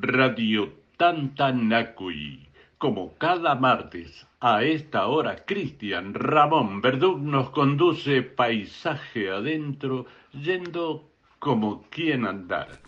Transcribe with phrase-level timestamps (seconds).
[0.00, 2.48] Radio Tantanacui.
[2.78, 11.82] Como cada martes, a esta hora, Cristian Ramón Verdú nos conduce paisaje adentro, yendo como
[11.90, 12.80] quien andar.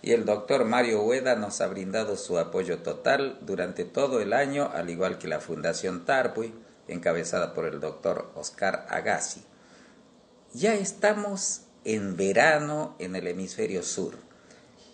[0.01, 4.71] y el doctor Mario Hueda nos ha brindado su apoyo total durante todo el año,
[4.73, 6.55] al igual que la Fundación Tarpuy,
[6.87, 9.43] encabezada por el doctor Oscar Agassi.
[10.55, 14.15] Ya estamos en verano en el hemisferio sur.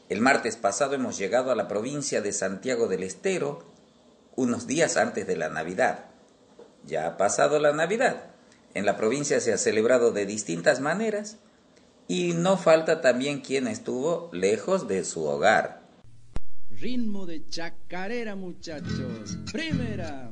[0.09, 3.63] El martes pasado hemos llegado a la provincia de Santiago del Estero,
[4.35, 6.05] unos días antes de la Navidad.
[6.85, 8.31] Ya ha pasado la Navidad
[8.73, 11.37] en la provincia se ha celebrado de distintas maneras
[12.07, 15.81] y no falta también quien estuvo lejos de su hogar.
[16.69, 19.37] Ritmo de chacarera muchachos.
[19.51, 20.31] Primera.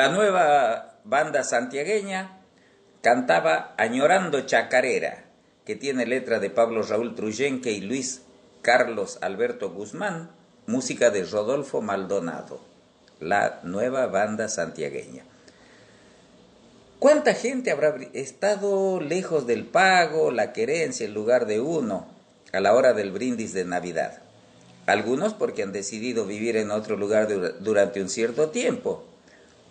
[0.00, 2.38] La nueva banda santiagueña
[3.02, 5.24] cantaba Añorando Chacarera,
[5.66, 8.22] que tiene letra de Pablo Raúl Truyenque y Luis
[8.62, 10.30] Carlos Alberto Guzmán,
[10.66, 12.60] música de Rodolfo Maldonado,
[13.18, 15.24] la nueva banda santiagueña.
[17.00, 22.06] ¿Cuánta gente habrá estado lejos del pago, la querencia, en lugar de uno,
[22.52, 24.18] a la hora del brindis de Navidad?
[24.84, 27.26] Algunos porque han decidido vivir en otro lugar
[27.60, 29.02] durante un cierto tiempo,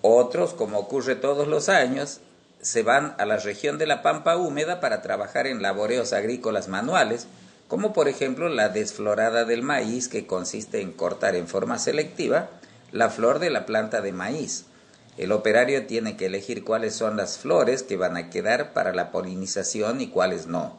[0.02, 2.20] otros, como ocurre todos los años,
[2.62, 7.28] se van a la región de la pampa húmeda para trabajar en laboreos agrícolas manuales,
[7.68, 12.50] como por ejemplo la desflorada del maíz, que consiste en cortar en forma selectiva
[12.92, 14.66] la flor de la planta de maíz.
[15.19, 19.12] El operario tiene que elegir cuáles son las flores que van a quedar para la
[19.12, 20.77] polinización y cuáles no.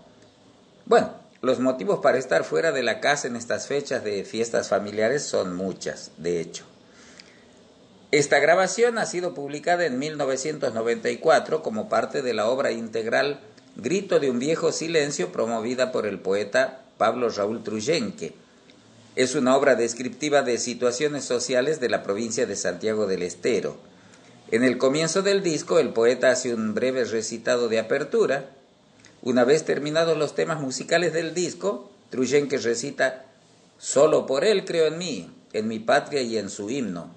[0.86, 5.24] Bueno, los motivos para estar fuera de la casa en estas fechas de fiestas familiares
[5.24, 6.64] son muchas, de hecho.
[8.12, 13.40] Esta grabación ha sido publicada en 1994 como parte de la obra integral
[13.76, 18.32] Grito de un viejo silencio promovida por el poeta Pablo Raúl Truyenque.
[19.16, 23.89] Es una obra descriptiva de situaciones sociales de la provincia de Santiago del Estero.
[24.52, 28.50] En el comienzo del disco el poeta hace un breve recitado de apertura.
[29.22, 33.26] Una vez terminados los temas musicales del disco, Truyenque recita
[33.78, 37.14] Solo por él creo en mí, en mi patria y en su himno,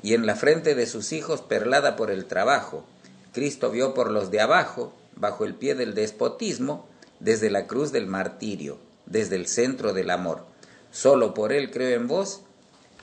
[0.00, 2.84] y en la frente de sus hijos perlada por el trabajo.
[3.32, 6.86] Cristo vio por los de abajo, bajo el pie del despotismo,
[7.18, 10.44] desde la cruz del martirio, desde el centro del amor.
[10.92, 12.42] Solo por Él creo en vos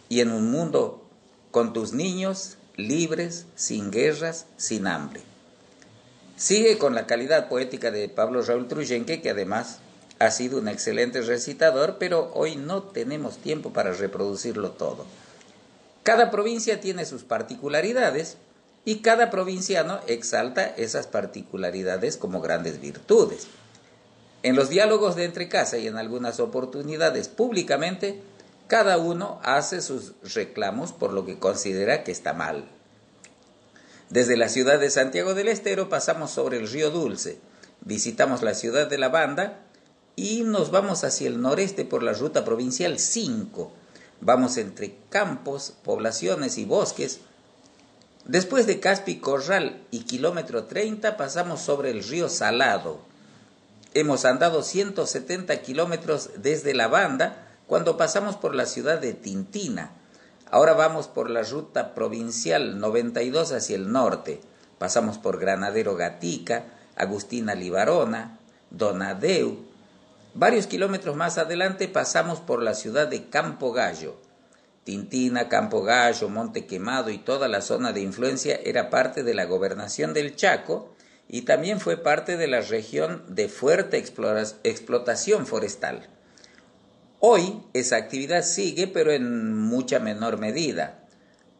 [0.07, 1.03] y en un mundo
[1.51, 5.21] con tus niños libres, sin guerras, sin hambre.
[6.35, 9.79] Sigue con la calidad poética de Pablo Raúl Truyenque, que además
[10.19, 15.05] ha sido un excelente recitador, pero hoy no tenemos tiempo para reproducirlo todo.
[16.03, 18.37] Cada provincia tiene sus particularidades
[18.85, 23.47] y cada provinciano exalta esas particularidades como grandes virtudes.
[24.41, 28.21] En los diálogos de entre casa y en algunas oportunidades públicamente,
[28.67, 32.65] cada uno hace sus reclamos por lo que considera que está mal.
[34.09, 37.39] Desde la ciudad de Santiago del Estero pasamos sobre el río Dulce,
[37.81, 39.59] visitamos la ciudad de La Banda
[40.15, 43.71] y nos vamos hacia el noreste por la ruta provincial 5.
[44.21, 47.19] Vamos entre campos, poblaciones y bosques
[48.25, 53.01] Después de Caspi Corral y kilómetro 30 pasamos sobre el río Salado.
[53.93, 59.93] Hemos andado 170 kilómetros desde la banda cuando pasamos por la ciudad de Tintina.
[60.51, 64.41] Ahora vamos por la ruta provincial 92 hacia el norte.
[64.77, 66.65] Pasamos por Granadero Gatica,
[66.95, 68.37] Agustina Libarona,
[68.69, 69.65] Donadeu.
[70.35, 74.17] Varios kilómetros más adelante pasamos por la ciudad de Campo Gallo.
[74.83, 79.45] Tintina, Campo Gallo, Monte Quemado y toda la zona de influencia era parte de la
[79.45, 80.93] gobernación del Chaco
[81.27, 86.07] y también fue parte de la región de fuerte explotación forestal.
[87.25, 91.05] Hoy esa actividad sigue, pero en mucha menor medida,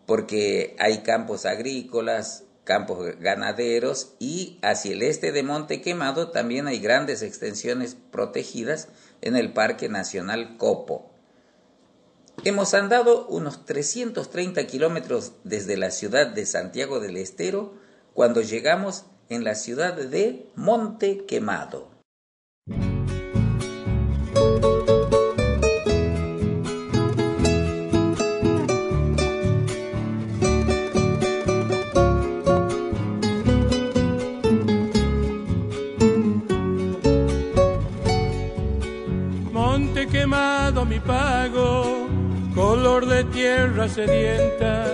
[0.06, 6.80] porque hay campos agrícolas, campos ganaderos y hacia el este de Monte Quemado también hay
[6.80, 8.90] grandes extensiones protegidas
[9.22, 11.10] en el Parque Nacional Copo.
[12.44, 17.74] Hemos andado unos 330 kilómetros desde la ciudad de Santiago del Estero
[18.14, 21.93] cuando llegamos en la ciudad de Monte Quemado.
[43.34, 44.86] Tierra sedienta,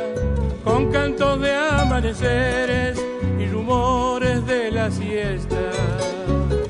[0.64, 2.98] con cantos de amaneceres
[3.38, 5.72] y rumores de la siesta.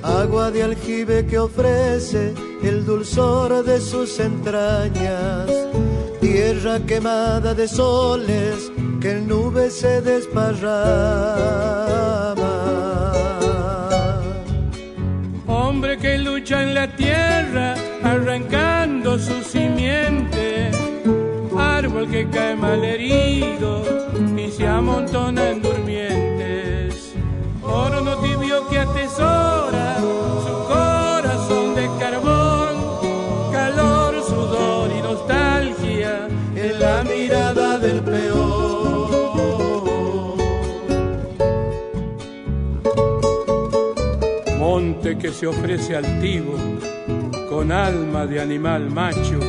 [0.01, 2.33] Agua de aljibe que ofrece
[2.63, 5.48] el dulzor de sus entrañas,
[6.19, 10.74] tierra quemada de soles que en nubes se desparrama.
[15.45, 20.79] Hombre que lucha en la tierra, arrancando su simiente
[21.89, 23.83] árbol que cae mal herido
[24.38, 27.13] y se amontona en durmientes.
[27.63, 37.79] Horno tibio que atesora su corazón de carbón, calor, sudor y nostalgia en la mirada
[37.79, 39.10] del peor.
[44.60, 46.53] Monte que se ofrece altivo
[47.50, 49.39] con alma de animal macho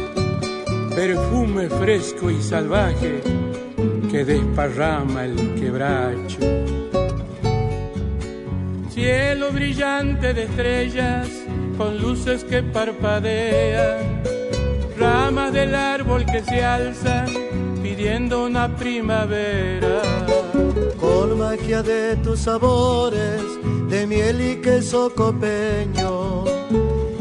[1.00, 3.23] perfume fresco y salvaje
[4.11, 6.40] que desparrama el quebracho.
[8.90, 11.26] Cielo brillante de estrellas
[11.78, 14.23] con luces que parpadean,
[14.99, 17.28] ramas del árbol que se alzan
[17.83, 20.02] pidiendo una primavera.
[21.00, 23.42] Con magia de tus sabores,
[23.88, 26.45] de miel y queso copeño,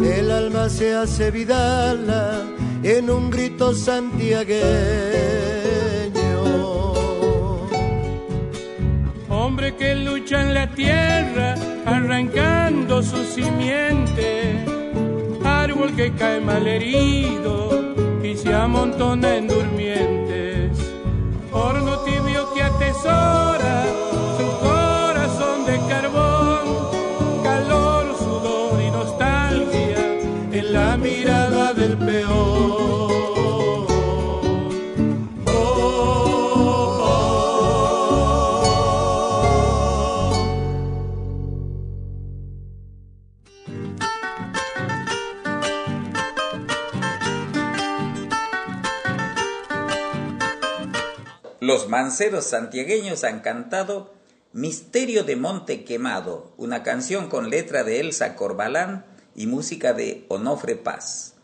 [0.03, 4.59] el alma se hace vidala en un grito santiagueño.
[9.29, 11.55] Hombre que lucha en la tierra,
[11.85, 14.65] arrancando su simiente,
[15.43, 17.93] árbol que cae mal herido
[18.23, 20.77] y se amontona en durmientes,
[21.51, 23.58] horno tibio que atesora
[51.69, 54.11] Los manceros santiagueños han cantado
[54.53, 60.77] Misterio de Monte Quemado, una canción con letra de Elsa Corbalán y música de Onofre
[60.77, 61.35] Paz.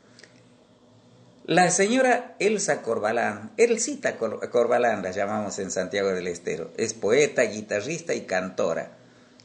[1.46, 8.16] La señora Elsa Corbalán, Elsita Corbalán la llamamos en Santiago del Estero, es poeta, guitarrista
[8.16, 8.98] y cantora.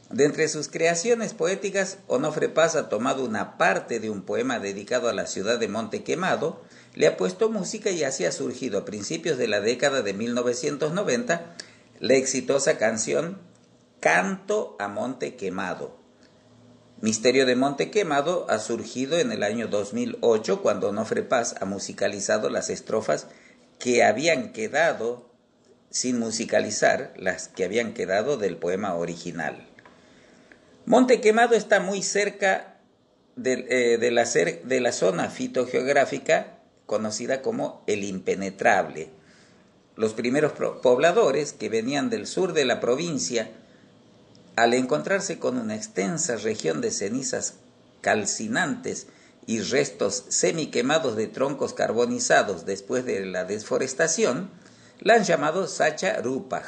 [0.09, 5.09] De entre sus creaciones poéticas, Onofre Paz ha tomado una parte de un poema dedicado
[5.09, 6.59] a la ciudad de Monte Quemado,
[6.93, 11.55] le ha puesto música y así ha surgido a principios de la década de 1990
[11.99, 13.39] la exitosa canción
[13.99, 15.95] Canto a Monte Quemado.
[16.99, 22.49] Misterio de Monte Quemado ha surgido en el año 2008 cuando Onofre Paz ha musicalizado
[22.49, 23.27] las estrofas
[23.79, 25.29] que habían quedado
[25.89, 29.67] sin musicalizar, las que habían quedado del poema original.
[30.85, 32.79] Monte Quemado está muy cerca
[33.43, 36.60] eh, de la zona fitogeográfica
[36.91, 39.07] conocida como el impenetrable.
[39.95, 43.49] Los primeros pobladores que venían del sur de la provincia,
[44.57, 47.53] al encontrarse con una extensa región de cenizas
[48.01, 49.07] calcinantes
[49.47, 54.49] y restos semiquemados de troncos carbonizados después de la desforestación,
[54.99, 56.65] la han llamado Sacha Rupaj,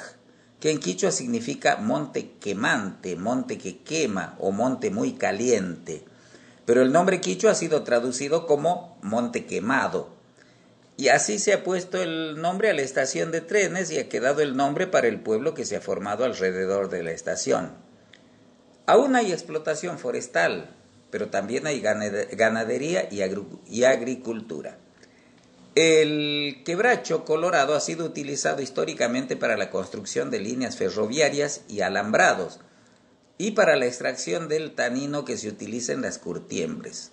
[0.62, 6.06] que en quichua significa monte quemante, monte que quema o monte muy caliente
[6.66, 10.10] pero el nombre quichua ha sido traducido como Monte Quemado.
[10.96, 14.42] Y así se ha puesto el nombre a la estación de trenes y ha quedado
[14.42, 17.72] el nombre para el pueblo que se ha formado alrededor de la estación.
[18.86, 20.70] Aún hay explotación forestal,
[21.10, 24.78] pero también hay ganadería y agricultura.
[25.76, 32.60] El quebracho colorado ha sido utilizado históricamente para la construcción de líneas ferroviarias y alambrados,
[33.44, 37.12] y para la extracción del tanino que se utiliza en las curtiembres.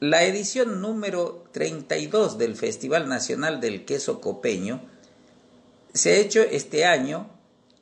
[0.00, 4.82] La edición número 32 del Festival Nacional del Queso Copeño
[5.92, 7.30] se ha hecho este año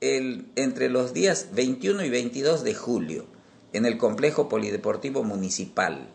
[0.03, 3.25] entre los días 21 y 22 de julio
[3.73, 6.11] en el complejo polideportivo municipal.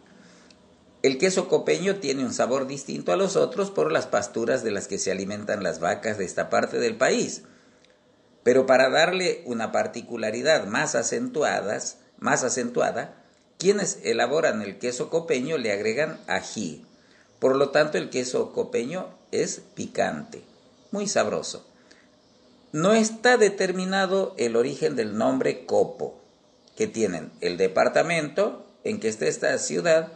[1.01, 4.87] El queso copeño tiene un sabor distinto a los otros por las pasturas de las
[4.87, 7.45] que se alimentan las vacas de esta parte del país
[8.47, 13.21] pero para darle una particularidad más, acentuadas, más acentuada,
[13.57, 16.85] quienes elaboran el queso copeño le agregan ají.
[17.39, 20.43] Por lo tanto, el queso copeño es picante,
[20.91, 21.67] muy sabroso.
[22.71, 26.17] No está determinado el origen del nombre copo,
[26.77, 30.13] que tienen el departamento en que está esta ciudad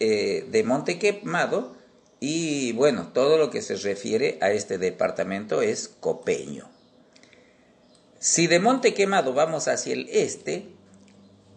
[0.00, 1.76] eh, de Montequemado
[2.18, 6.77] y bueno, todo lo que se refiere a este departamento es copeño.
[8.20, 10.66] Si de Monte Quemado vamos hacia el este,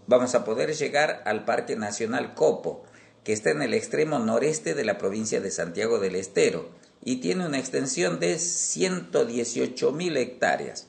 [0.06, 2.84] vamos a poder llegar al Parque Nacional Copo,
[3.24, 6.70] que está en el extremo noreste de la provincia de Santiago del Estero
[7.04, 10.86] y tiene una extensión de 118 mil hectáreas.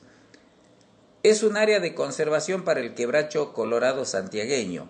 [1.23, 4.89] Es un área de conservación para el quebracho colorado santiagueño.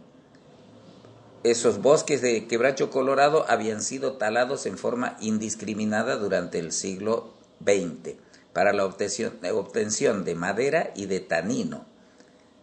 [1.46, 8.23] Esos bosques de quebracho colorado habían sido talados en forma indiscriminada durante el siglo XX
[8.54, 11.86] para la obtención, de madera y de tanino.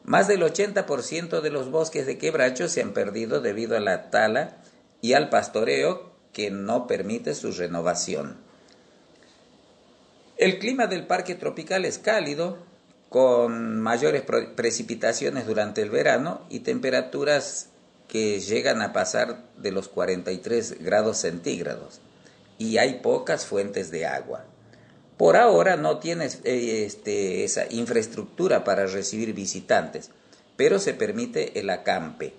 [0.04, 4.56] Más del 80% de los bosques de quebracho se han perdido debido a la tala
[5.02, 8.38] y al pastoreo que no permite su renovación.
[10.36, 12.58] El clima del parque tropical es cálido,
[13.10, 14.22] con mayores
[14.54, 17.68] precipitaciones durante el verano y temperaturas
[18.06, 22.00] que llegan a pasar de los 43 grados centígrados,
[22.56, 24.44] y hay pocas fuentes de agua.
[25.20, 30.12] Por ahora no tiene eh, este, esa infraestructura para recibir visitantes,
[30.56, 32.32] pero se permite el acampe.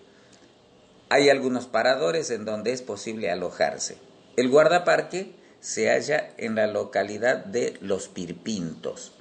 [1.09, 3.97] Hay algunos paradores en donde es posible alojarse.
[4.35, 9.11] El guardaparque se halla en la localidad de Los Pirpintos.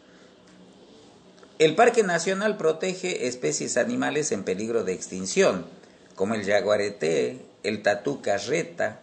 [1.59, 5.67] El Parque Nacional protege especies animales en peligro de extinción,
[6.15, 9.03] como el jaguarete, el tatú carreta,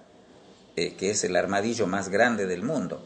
[0.76, 3.06] eh, que es el armadillo más grande del mundo,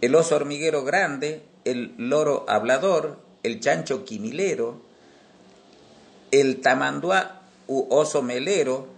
[0.00, 4.80] el oso hormiguero grande, el loro hablador, el chancho quimilero,
[6.30, 8.88] el tamanduá u oso melero.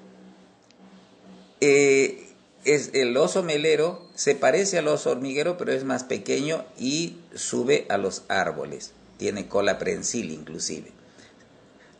[1.60, 2.28] Eh,
[2.64, 7.86] es, el oso melero se parece al oso hormiguero, pero es más pequeño y sube
[7.88, 8.92] a los árboles.
[9.16, 10.92] Tiene cola prensil inclusive.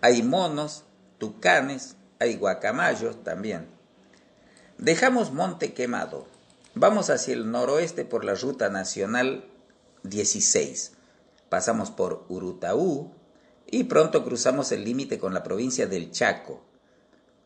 [0.00, 0.85] Hay monos,
[1.19, 3.67] tucanes, hay guacamayos también.
[4.78, 6.26] Dejamos Monte Quemado,
[6.81, 9.51] Vamos hacia el noroeste por la ruta nacional
[10.05, 10.93] 16.
[11.49, 13.11] Pasamos por Urutaú
[13.67, 16.63] y pronto cruzamos el límite con la provincia del Chaco.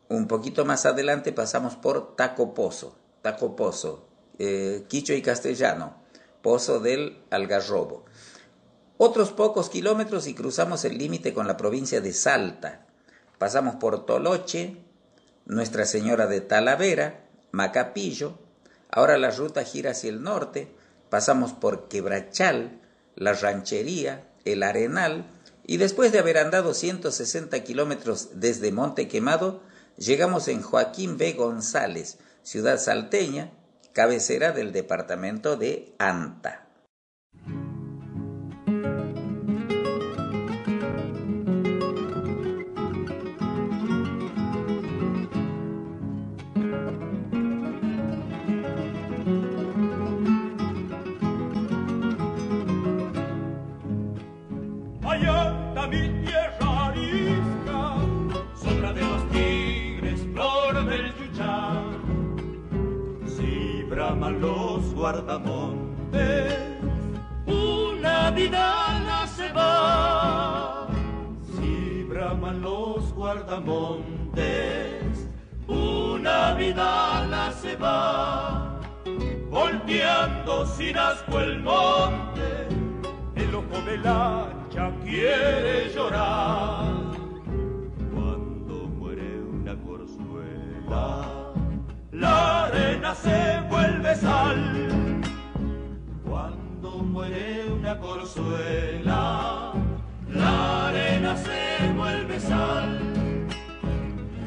[0.07, 4.05] Un poquito más adelante pasamos por Tacopozo, Tacopozo,
[4.37, 5.95] eh, Quicho y Castellano,
[6.43, 8.05] Pozo del Algarrobo.
[8.99, 12.85] Otros pocos kilómetros y cruzamos el límite con la provincia de Salta.
[13.39, 14.77] Pasamos por Toloche,
[15.47, 18.42] Nuestra Señora de Talavera, Macapillo.
[18.95, 20.71] Ahora la ruta gira hacia el norte.
[21.09, 22.79] Pasamos por Quebrachal,
[23.15, 25.25] la Ranchería, el Arenal
[25.65, 29.61] y después de haber andado 160 kilómetros desde Monte Quemado,
[29.97, 31.33] llegamos en Joaquín B.
[31.33, 33.51] González, ciudad salteña,
[33.93, 36.62] cabecera del departamento de Anta.
[65.23, 66.53] Guardamontes,
[67.45, 70.87] una vida se va.
[71.55, 74.43] Si braman los guardamontes,
[75.67, 78.79] una vida se va.
[79.49, 82.67] Volteando sin asco el monte,
[83.35, 87.13] el ojo del hacha quiere llorar.
[88.13, 91.53] Cuando muere una corzuela,
[92.11, 95.02] la arena se vuelve sal
[97.13, 99.71] muere una corzuela,
[100.29, 102.99] la arena se vuelve sal.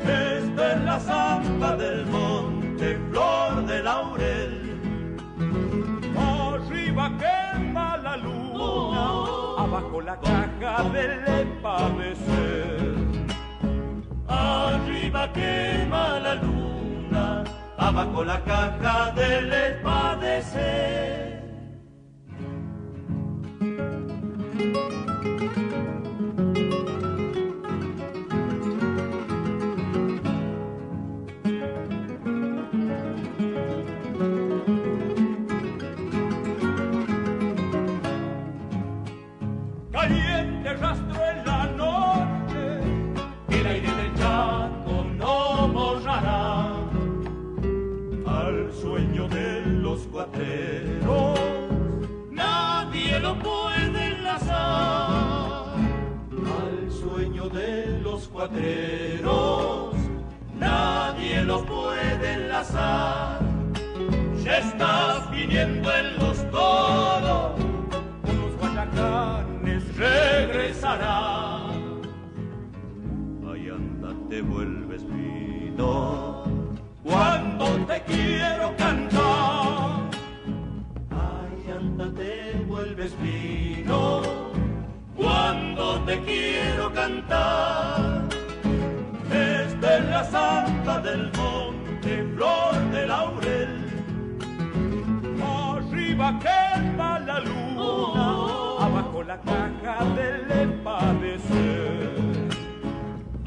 [0.02, 4.54] Esta es la zamba del monte, flor de laurel.
[6.18, 9.04] Arriba quema la luna,
[9.58, 12.96] abajo la caja del padecer.
[14.26, 17.44] Arriba quema la luna,
[17.78, 21.25] abajo la caja del padecer.
[24.76, 26.05] フフフフ。
[59.22, 59.94] Los.
[60.58, 63.40] Nadie lo puede enlazar.
[64.42, 67.52] Ya estás viniendo en los toros,
[68.22, 72.02] unos guayacanes regresarán.
[73.50, 76.44] Ay, anda, te vuelves vino
[77.02, 80.10] cuando te quiero cantar.
[81.10, 84.22] Ay, anda, te vuelves vino
[85.16, 88.05] cuando te quiero cantar.
[91.06, 93.74] Del monte, flor de laurel.
[95.40, 98.26] Arriba quema la luna,
[98.86, 102.10] abajo la caja del padecer.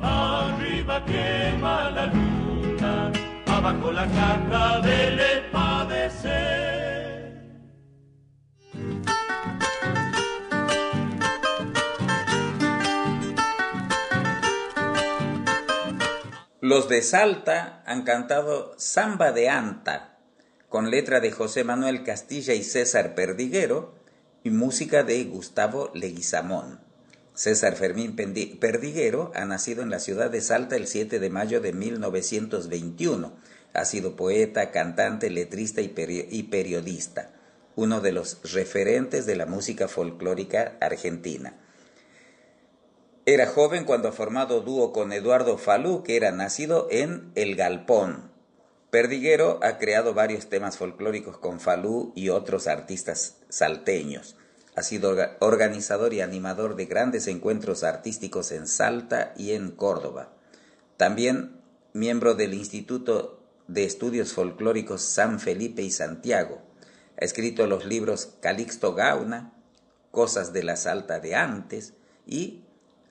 [0.01, 3.11] Arriba quema la luna,
[3.57, 5.19] abajo la caja del
[5.51, 6.88] padecer.
[16.69, 20.19] Los de Salta han cantado Samba de Anta,
[20.67, 23.95] con letra de José Manuel Castilla y César Perdiguero
[24.43, 26.79] y música de Gustavo Leguizamón.
[27.33, 31.73] César Fermín Perdiguero ha nacido en la ciudad de Salta el 7 de mayo de
[31.73, 33.33] 1921.
[33.73, 37.31] Ha sido poeta, cantante, letrista y, periodista,
[37.77, 41.55] uno de los referentes de la música folclórica argentina.
[43.31, 48.31] Era joven cuando ha formado dúo con Eduardo Falú, que era nacido en El Galpón.
[48.89, 54.35] Perdiguero ha creado varios temas folclóricos con Falú y otros artistas salteños.
[54.75, 60.33] Ha sido organizador y animador de grandes encuentros artísticos en Salta y en Córdoba.
[60.97, 61.61] También
[61.93, 66.63] miembro del Instituto de Estudios Folclóricos San Felipe y Santiago.
[67.21, 69.53] Ha escrito los libros Calixto Gauna,
[70.09, 71.93] Cosas de la Salta de antes
[72.25, 72.63] y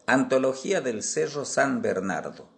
[0.08, 2.48] Antología del Cerro San Bernardo.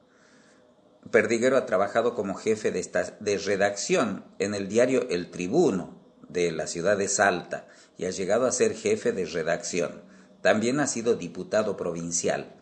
[1.10, 6.96] Perdiguero ha trabajado como jefe de, redacción en el diario El Tribuno de la ciudad
[6.96, 7.66] de Salta
[7.98, 10.00] y ha llegado a ser jefe de redacción.
[10.42, 12.54] También ha sido diputado provincial.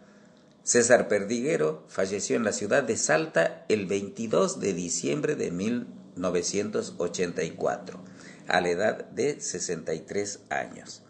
[0.62, 8.00] César Perdiguero falleció en la ciudad de Salta el 22 de diciembre de 1984.
[8.46, 11.02] a la edad de 63 años.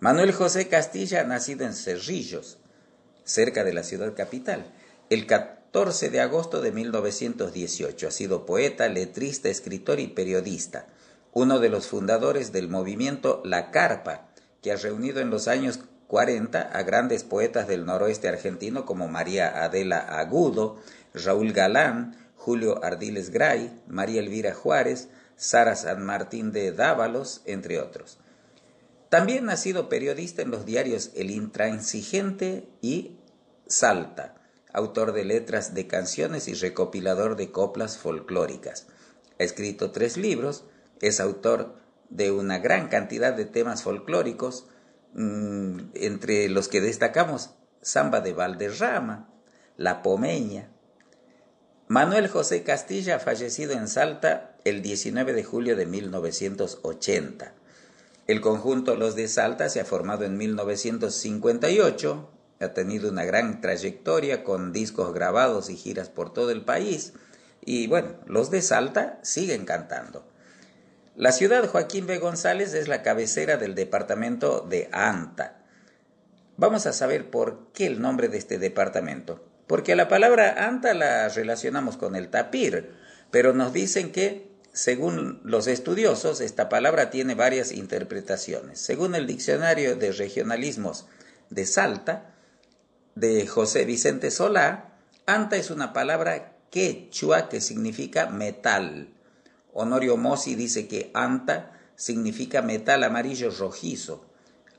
[0.00, 2.56] Manuel José Castilla nacido en Cerrillos,
[3.26, 4.64] cerca de la ciudad capital,
[5.10, 8.08] el 14 de agosto de 1918.
[8.08, 10.86] Ha sido poeta, letrista, escritor y periodista,
[11.34, 14.28] uno de los fundadores del movimiento La Carpa,
[14.62, 19.64] que ha reunido en los años 40 a grandes poetas del noroeste argentino como María
[19.64, 20.80] Adela Agudo,
[21.12, 28.18] Raúl Galán, Julio Ardiles Gray, María Elvira Juárez, Sara San Martín de Dávalos, entre otros.
[29.08, 33.15] También ha sido periodista en los diarios El Intransigente y
[33.66, 34.34] Salta,
[34.72, 38.86] autor de letras de canciones y recopilador de coplas folclóricas.
[39.38, 40.64] Ha escrito tres libros,
[41.00, 41.74] es autor
[42.08, 44.66] de una gran cantidad de temas folclóricos,
[45.14, 47.50] mm, entre los que destacamos
[47.82, 49.28] Samba de Valderrama,
[49.76, 50.70] La Pomeña.
[51.88, 57.54] Manuel José Castilla, fallecido en Salta el 19 de julio de 1980.
[58.26, 62.28] El conjunto Los de Salta se ha formado en 1958,
[62.60, 67.12] ha tenido una gran trayectoria con discos grabados y giras por todo el país
[67.66, 70.24] y bueno, Los de Salta siguen cantando.
[71.16, 72.18] La ciudad Joaquín B.
[72.18, 75.58] González es la cabecera del departamento de Anta.
[76.56, 79.44] Vamos a saber por qué el nombre de este departamento.
[79.66, 82.92] Porque la palabra Anta la relacionamos con el tapir,
[83.30, 88.78] pero nos dicen que según los estudiosos, esta palabra tiene varias interpretaciones.
[88.78, 91.06] Según el diccionario de regionalismos
[91.48, 92.35] de Salta,
[93.16, 94.92] de José Vicente Solá,
[95.24, 99.08] anta es una palabra quechua que significa metal.
[99.72, 104.26] Honorio Mossi dice que anta significa metal amarillo rojizo.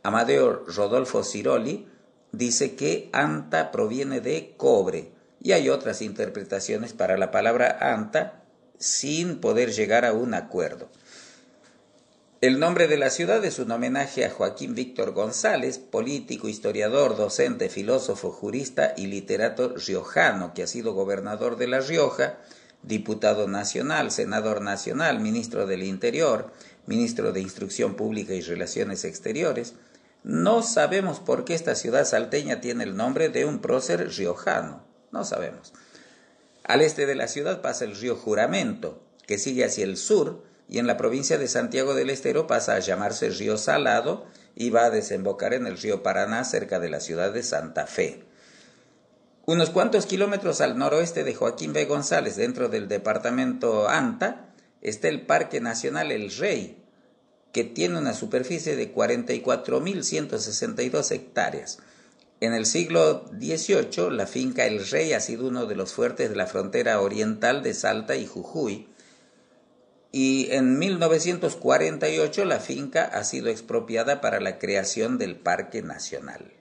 [0.03, 1.87] Amadeo Rodolfo Ciroli
[2.31, 5.11] dice que anta proviene de cobre.
[5.41, 8.43] Y hay otras interpretaciones para la palabra anta
[8.77, 10.89] sin poder llegar a un acuerdo.
[12.39, 17.67] El nombre de la ciudad es un homenaje a Joaquín Víctor González, político, historiador, docente,
[17.67, 22.37] filósofo, jurista y literato riojano, que ha sido gobernador de La Rioja,
[22.83, 26.51] diputado nacional, senador nacional, ministro del Interior,
[26.85, 29.73] ministro de Instrucción Pública y Relaciones Exteriores.
[30.23, 34.85] No sabemos por qué esta ciudad salteña tiene el nombre de un prócer riojano.
[35.11, 35.73] No sabemos.
[36.63, 40.79] Al este de la ciudad pasa el río Juramento, que sigue hacia el sur, y
[40.79, 44.25] en la provincia de Santiago del Estero pasa a llamarse río Salado
[44.55, 48.25] y va a desembocar en el río Paraná cerca de la ciudad de Santa Fe.
[49.45, 51.85] Unos cuantos kilómetros al noroeste de Joaquín B.
[51.85, 54.49] González, dentro del departamento Anta,
[54.81, 56.83] está el Parque Nacional El Rey,
[57.53, 61.77] que tiene una superficie de 44.162 hectáreas.
[62.41, 66.35] En el siglo XVIII, la finca El Rey ha sido uno de los fuertes de
[66.35, 68.89] la frontera oriental de Salta y Jujuy,
[70.11, 76.53] y en 1948 la finca ha sido expropiada para la creación del Parque Nacional.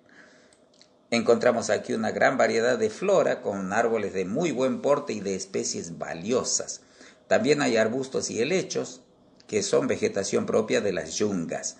[1.10, 5.34] Encontramos aquí una gran variedad de flora con árboles de muy buen porte y de
[5.34, 6.80] especies valiosas.
[7.28, 9.02] También hay arbustos y helechos,
[9.46, 11.76] que son vegetación propia de las yungas.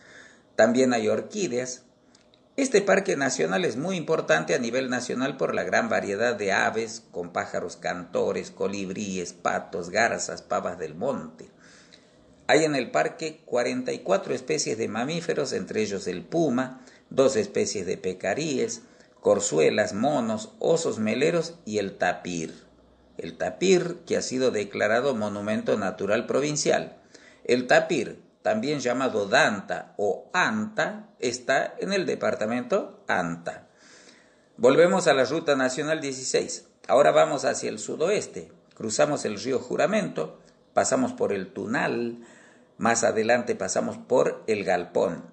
[0.54, 1.82] También hay orquídeas,
[2.56, 7.02] este parque nacional es muy importante a nivel nacional por la gran variedad de aves,
[7.10, 11.50] con pájaros cantores, colibríes, patos, garzas, pavas del monte.
[12.48, 16.80] Hay en el parque 44 especies de mamíferos, entre ellos el puma,
[17.10, 18.82] dos especies de pecaríes,
[19.20, 22.54] corzuelas, monos, osos meleros y el tapir.
[23.18, 26.96] El tapir que ha sido declarado monumento natural provincial.
[27.44, 33.66] El tapir, también llamado Danta o Anta, está en el departamento Anta.
[34.56, 36.66] Volvemos a la Ruta Nacional 16.
[36.86, 38.52] Ahora vamos hacia el sudoeste.
[38.74, 40.38] Cruzamos el río Juramento,
[40.72, 42.20] pasamos por el Tunal,
[42.78, 45.24] más adelante pasamos por el Galpón.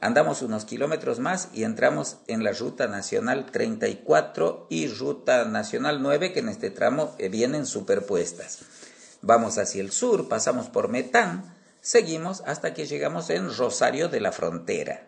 [0.00, 6.32] Andamos unos kilómetros más y entramos en la Ruta Nacional 34 y Ruta Nacional 9
[6.32, 8.60] que en este tramo eh, vienen superpuestas.
[9.22, 11.56] Vamos hacia el sur, pasamos por Metán,
[11.86, 15.06] Seguimos hasta que llegamos en Rosario de la Frontera.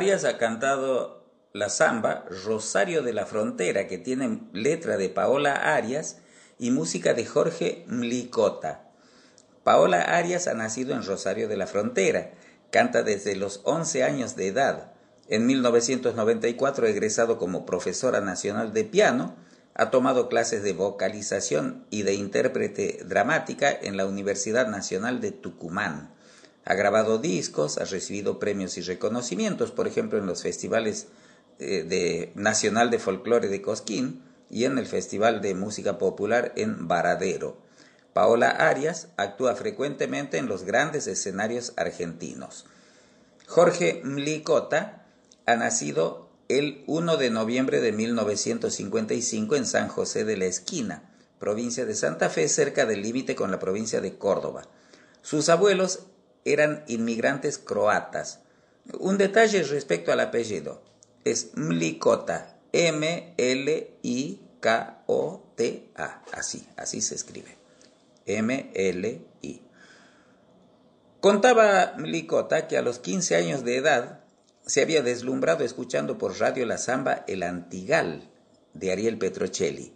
[0.00, 6.16] Arias ha cantado la samba Rosario de la Frontera, que tiene letra de Paola Arias
[6.58, 8.88] y música de Jorge Mlicota.
[9.62, 12.30] Paola Arias ha nacido en Rosario de la Frontera,
[12.70, 14.94] canta desde los 11 años de edad.
[15.28, 19.36] En 1994 egresado como profesora nacional de piano,
[19.74, 26.14] ha tomado clases de vocalización y de intérprete dramática en la Universidad Nacional de Tucumán.
[26.64, 31.08] Ha grabado discos, ha recibido premios y reconocimientos, por ejemplo, en los festivales
[31.58, 36.88] eh, de Nacional de Folclore de Cosquín y en el Festival de Música Popular en
[36.88, 37.56] Varadero.
[38.12, 42.66] Paola Arias actúa frecuentemente en los grandes escenarios argentinos.
[43.46, 45.06] Jorge Mlicota
[45.46, 51.86] ha nacido el 1 de noviembre de 1955 en San José de la Esquina, provincia
[51.86, 54.66] de Santa Fe, cerca del límite con la provincia de Córdoba.
[55.22, 56.00] Sus abuelos
[56.44, 58.40] eran inmigrantes croatas.
[58.98, 60.82] Un detalle respecto al apellido.
[61.24, 62.56] Es Mlikota.
[62.72, 63.42] M-L-I-K-O-T-A.
[66.32, 67.56] Así, así se escribe.
[68.26, 69.62] M-L-I.
[71.20, 74.20] Contaba Mlikota que a los 15 años de edad
[74.64, 78.30] se había deslumbrado escuchando por radio la samba El Antigal
[78.72, 79.92] de Ariel Petrocelli.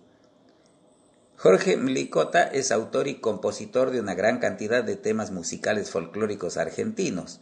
[1.36, 7.40] Jorge Mlicota es autor y compositor de una gran cantidad de temas musicales folclóricos argentinos,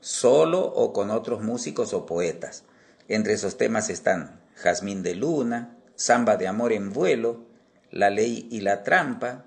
[0.00, 2.64] solo o con otros músicos o poetas.
[3.06, 7.44] Entre esos temas están Jazmín de Luna, Samba de Amor en Vuelo,
[7.90, 9.44] La Ley y la Trampa,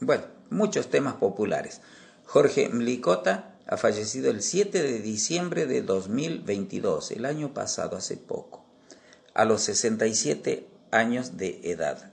[0.00, 1.80] bueno, muchos temas populares.
[2.24, 8.64] Jorge Mlicota ha fallecido el 7 de diciembre de 2022, el año pasado, hace poco,
[9.34, 12.11] a los 67 años de edad.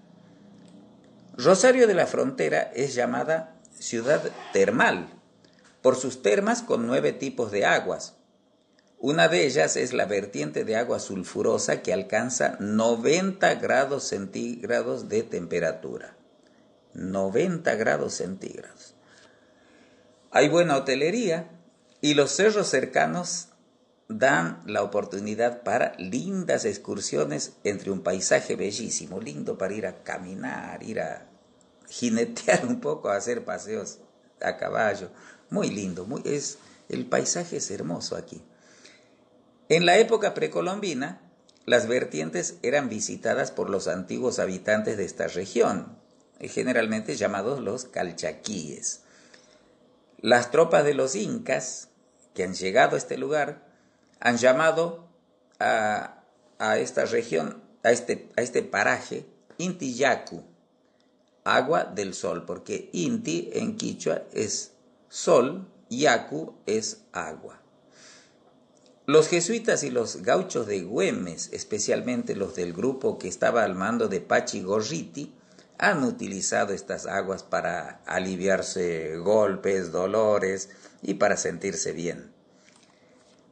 [1.41, 4.21] Rosario de la Frontera es llamada ciudad
[4.51, 5.07] termal
[5.81, 8.15] por sus termas con nueve tipos de aguas.
[8.97, 15.23] Una de ellas es la vertiente de agua sulfurosa que alcanza 90 grados centígrados de
[15.23, 16.17] temperatura.
[16.93, 18.95] 90 grados centígrados.
[20.31, 21.49] Hay buena hotelería
[22.01, 23.47] y los cerros cercanos
[24.09, 30.83] dan la oportunidad para lindas excursiones entre un paisaje bellísimo, lindo para ir a caminar,
[30.83, 31.28] ir a
[31.89, 33.99] jinetear un poco, a hacer paseos
[34.41, 35.09] a caballo.
[35.49, 38.41] Muy lindo, muy, es, el paisaje es hermoso aquí.
[39.67, 41.21] En la época precolombina,
[41.65, 45.97] las vertientes eran visitadas por los antiguos habitantes de esta región,
[46.39, 49.01] generalmente llamados los calchaquíes.
[50.21, 51.89] Las tropas de los incas
[52.33, 53.67] que han llegado a este lugar
[54.19, 55.07] han llamado
[55.59, 56.23] a,
[56.57, 59.25] a esta región, a este, a este paraje,
[59.57, 60.43] Intiyacu,
[61.55, 64.73] agua del sol, porque Inti en quichua es
[65.09, 67.61] sol, Yacu es agua.
[69.05, 74.07] Los jesuitas y los gauchos de Güemes, especialmente los del grupo que estaba al mando
[74.07, 75.33] de Pachi Gorriti,
[75.79, 80.69] han utilizado estas aguas para aliviarse golpes, dolores
[81.01, 82.31] y para sentirse bien.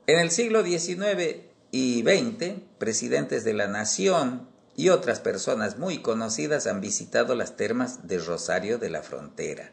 [0.05, 1.37] En el siglo XIX
[1.71, 8.07] y 20, presidentes de la Nación y otras personas muy conocidas han visitado las termas
[8.07, 9.71] de Rosario de la Frontera.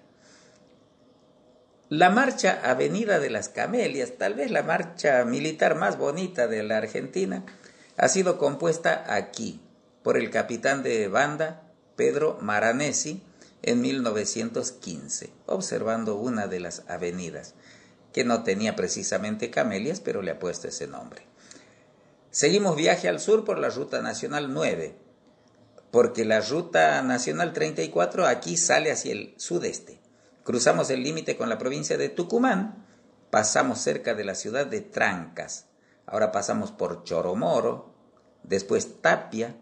[1.90, 6.78] La marcha Avenida de las Camelias, tal vez la marcha militar más bonita de la
[6.78, 7.44] Argentina,
[7.98, 9.60] ha sido compuesta aquí
[10.02, 11.62] por el capitán de banda
[11.96, 13.22] Pedro Maranesi
[13.60, 17.54] en 1915, observando una de las avenidas,
[18.14, 21.33] que no tenía precisamente camelias, pero le ha puesto ese nombre.
[22.34, 24.96] Seguimos viaje al sur por la Ruta Nacional 9,
[25.92, 30.00] porque la Ruta Nacional 34 aquí sale hacia el sudeste.
[30.42, 32.88] Cruzamos el límite con la provincia de Tucumán,
[33.30, 35.66] pasamos cerca de la ciudad de Trancas,
[36.06, 37.94] ahora pasamos por Choromoro,
[38.42, 39.54] después Tapia,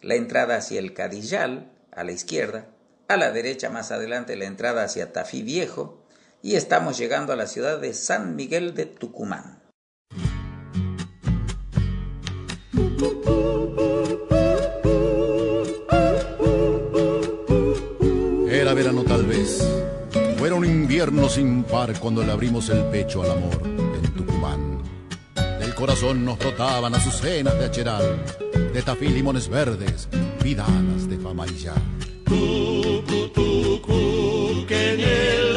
[0.00, 2.68] la entrada hacia el Cadillal, a la izquierda,
[3.08, 6.02] a la derecha más adelante la entrada hacia Tafí Viejo,
[6.40, 9.55] y estamos llegando a la ciudad de San Miguel de Tucumán.
[18.50, 19.62] Era verano tal vez.
[20.38, 24.82] Fuera un invierno sin par cuando le abrimos el pecho al amor en Tucumán.
[25.60, 28.24] Del corazón nos brotaban azucenas de acheral,
[28.72, 30.08] de tafí limones verdes,
[30.42, 31.74] vidanas de fama y ya.
[32.24, 35.56] Tucu, tucu, que en el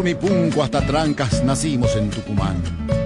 [0.00, 2.56] Rumipunco hasta Trancas nacimos en Tucumán.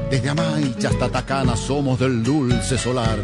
[0.09, 3.19] Desde Amaicha hasta Tacana somos del dulce solar,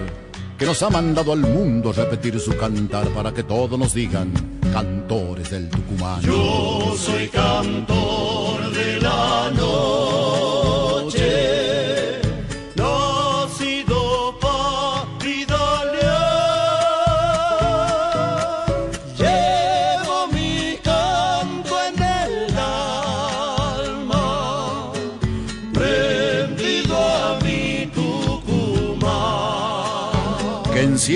[0.59, 4.33] que nos ha mandado al mundo repetir su cantar para que todos nos digan
[4.73, 6.21] cantores del Tucumán.
[6.21, 8.30] Yo soy cantor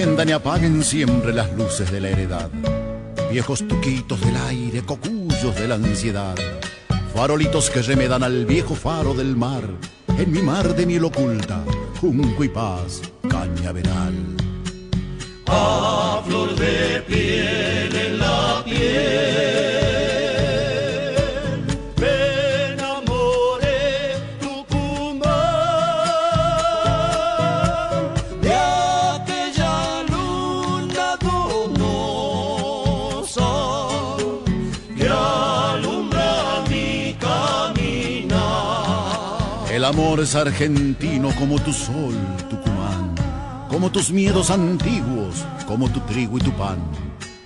[0.07, 2.51] y apaguen siempre las luces de la heredad.
[3.31, 6.35] Viejos tuquitos del aire, cocuyos de la ansiedad.
[7.15, 9.63] Farolitos que remedan al viejo faro del mar.
[10.19, 11.65] En mi mar de miel oculta,
[12.03, 14.15] junco y paz, cañaveral.
[15.47, 19.74] a flor de piel en la piel.
[40.25, 42.15] Es argentino como tu sol,
[42.49, 43.15] Tucumán,
[43.69, 46.79] como tus miedos antiguos, como tu trigo y tu pan,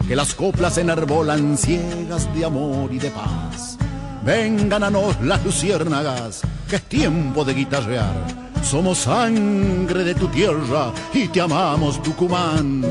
[0.06, 3.78] que las coplas enarbolan ciegas de amor y de paz.
[4.24, 8.14] Vengan a nos las luciérnagas, que es tiempo de guitarrear.
[8.62, 12.84] Somos sangre de tu tierra y te amamos, Tucumán.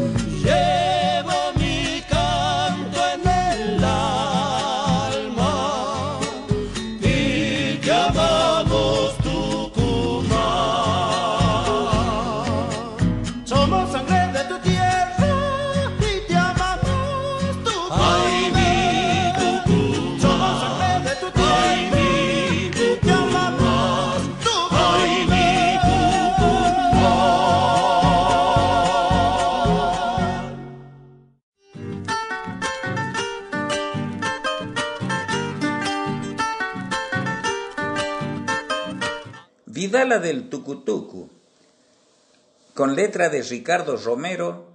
[42.74, 44.66] Con letra de Ricardo Romero,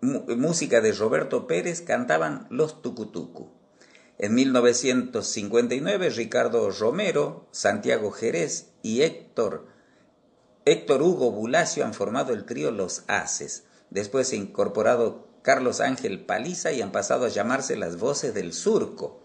[0.00, 3.50] música de Roberto Pérez, cantaban Los Tucutucu.
[4.18, 9.66] En 1959, Ricardo Romero, Santiago Jerez y Héctor,
[10.64, 13.64] Héctor Hugo Bulacio han formado el trío Los Haces.
[13.90, 18.52] Después se ha incorporado Carlos Ángel Paliza y han pasado a llamarse Las Voces del
[18.52, 19.20] Surco.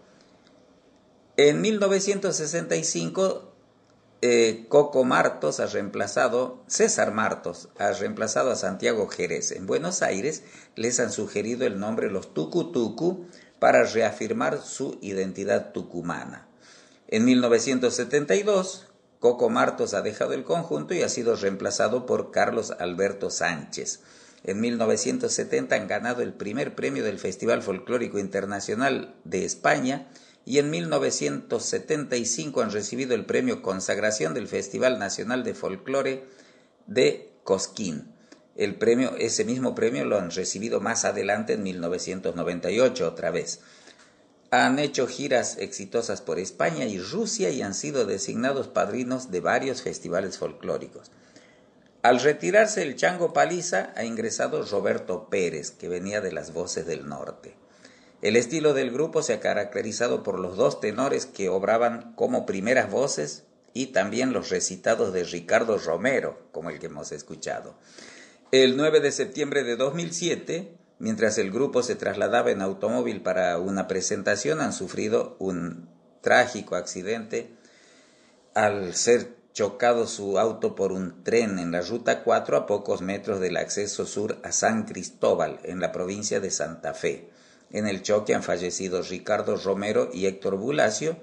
[1.36, 3.53] En 1965
[4.26, 9.52] eh, Coco Martos ha reemplazado, César Martos ha reemplazado a Santiago Jerez.
[9.52, 10.44] En Buenos Aires
[10.76, 13.26] les han sugerido el nombre Los Tucutucu
[13.58, 16.48] para reafirmar su identidad tucumana.
[17.06, 18.86] En 1972,
[19.20, 24.00] Coco Martos ha dejado el conjunto y ha sido reemplazado por Carlos Alberto Sánchez.
[24.42, 30.08] En 1970 han ganado el primer premio del Festival Folclórico Internacional de España
[30.46, 36.24] y en 1975 han recibido el premio Consagración del Festival Nacional de Folclore
[36.86, 38.12] de Cosquín.
[38.56, 43.60] El premio, ese mismo premio lo han recibido más adelante en 1998 otra vez.
[44.50, 49.82] Han hecho giras exitosas por España y Rusia y han sido designados padrinos de varios
[49.82, 51.10] festivales folclóricos.
[52.02, 57.08] Al retirarse el Chango Paliza ha ingresado Roberto Pérez, que venía de las voces del
[57.08, 57.56] norte.
[58.24, 62.90] El estilo del grupo se ha caracterizado por los dos tenores que obraban como primeras
[62.90, 63.44] voces
[63.74, 67.74] y también los recitados de Ricardo Romero, como el que hemos escuchado.
[68.50, 73.88] El 9 de septiembre de 2007, mientras el grupo se trasladaba en automóvil para una
[73.88, 75.90] presentación, han sufrido un
[76.22, 77.50] trágico accidente
[78.54, 83.38] al ser chocado su auto por un tren en la ruta 4 a pocos metros
[83.40, 87.33] del acceso sur a San Cristóbal, en la provincia de Santa Fe.
[87.74, 91.16] En el choque han fallecido Ricardo Romero y Héctor Bulacio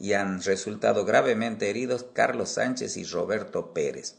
[0.00, 4.14] y han resultado gravemente heridos Carlos Sánchez y Roberto Pérez.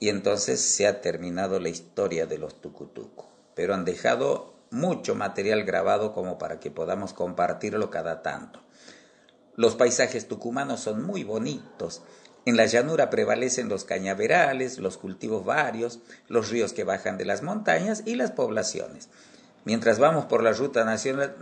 [0.00, 3.28] Y entonces se ha terminado la historia de los tucutuco.
[3.54, 8.62] Pero han dejado mucho material grabado como para que podamos compartirlo cada tanto.
[9.54, 12.00] Los paisajes tucumanos son muy bonitos.
[12.46, 17.42] En la llanura prevalecen los cañaverales, los cultivos varios, los ríos que bajan de las
[17.42, 19.10] montañas y las poblaciones.
[19.64, 21.36] Mientras vamos por la ruta nacional,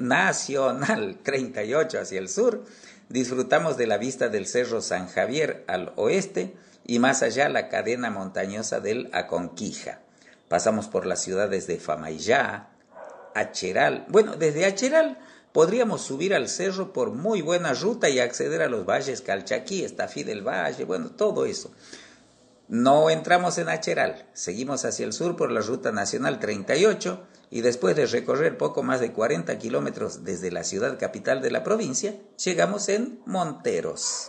[0.00, 2.64] nacional 38 hacia el sur,
[3.08, 8.10] disfrutamos de la vista del Cerro San Javier al oeste y más allá la cadena
[8.10, 10.00] montañosa del Aconquija.
[10.48, 12.68] Pasamos por las ciudades de Famaillá,
[13.34, 14.06] Acheral.
[14.08, 15.18] Bueno, desde Acheral
[15.52, 20.24] podríamos subir al cerro por muy buena ruta y acceder a los valles Calchaquí, Estafí
[20.24, 21.72] del Valle, bueno, todo eso.
[22.68, 27.94] No entramos en Acheral, seguimos hacia el sur por la ruta nacional 38 y después
[27.94, 32.88] de recorrer poco más de 40 kilómetros desde la ciudad capital de la provincia, llegamos
[32.88, 34.28] en Monteros.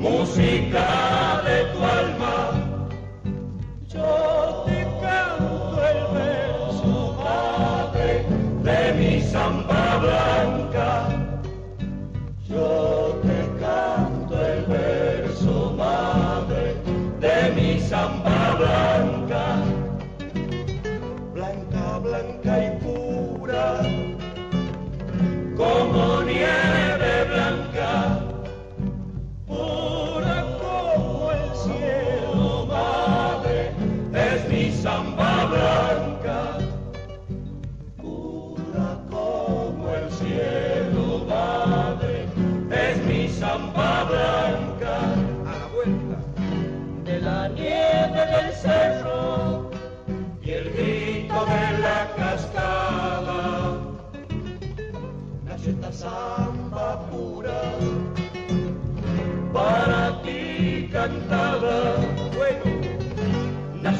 [0.00, 0.99] Música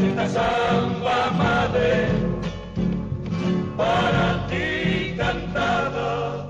[0.02, 2.08] esta samba madre
[3.76, 6.46] para ti cantada.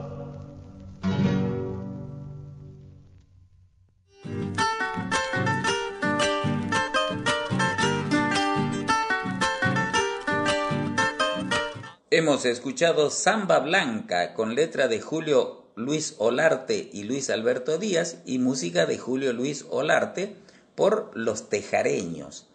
[12.12, 18.38] Hemos escuchado Samba Blanca con letra de Julio Luis Olarte y Luis Alberto Díaz y
[18.38, 20.36] música de Julio Luis Olarte
[20.74, 22.49] por Los Tejareños.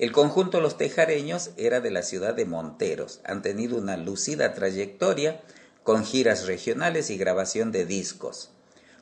[0.00, 3.20] El conjunto Los Tejareños era de la ciudad de Monteros.
[3.22, 5.42] Han tenido una lucida trayectoria
[5.82, 8.50] con giras regionales y grabación de discos.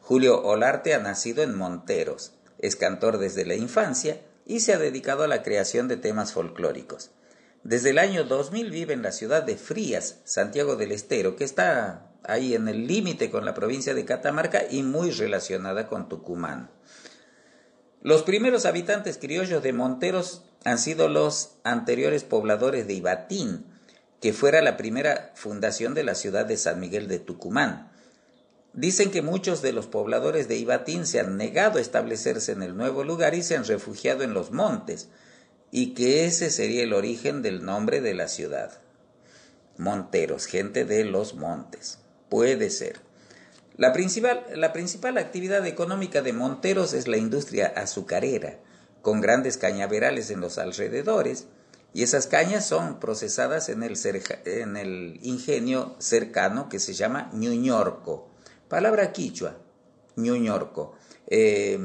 [0.01, 5.23] Julio Olarte ha nacido en Monteros, es cantor desde la infancia y se ha dedicado
[5.23, 7.13] a la creación de temas folclóricos.
[7.63, 12.11] Desde el año 2000 vive en la ciudad de Frías, Santiago del Estero, que está
[12.25, 16.71] ahí en el límite con la provincia de Catamarca y muy relacionada con Tucumán.
[18.03, 23.65] Los primeros habitantes criollos de Monteros han sido los anteriores pobladores de Ibatín,
[24.21, 27.93] que fuera la primera fundación de la ciudad de San Miguel de Tucumán.
[28.73, 32.77] Dicen que muchos de los pobladores de Ibatín se han negado a establecerse en el
[32.77, 35.09] nuevo lugar y se han refugiado en los montes,
[35.71, 38.81] y que ese sería el origen del nombre de la ciudad.
[39.77, 41.99] Monteros, gente de los montes.
[42.29, 43.01] Puede ser.
[43.77, 48.59] La principal, la principal actividad económica de Monteros es la industria azucarera,
[49.09, 51.47] con grandes cañaverales en los alrededores,
[51.95, 53.97] y esas cañas son procesadas en el,
[54.45, 58.29] en el ingenio cercano que se llama Ñuñorco.
[58.69, 59.57] Palabra quichua,
[60.17, 60.95] Ñuñorco.
[61.27, 61.81] Eh,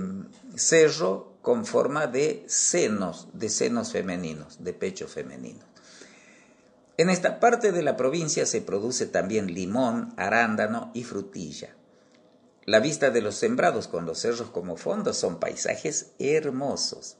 [0.58, 5.64] cerro con forma de senos, de senos femeninos, de pecho femenino.
[6.98, 11.74] En esta parte de la provincia se produce también limón, arándano y frutilla.
[12.66, 17.18] La vista de los sembrados con los cerros como fondo son paisajes hermosos.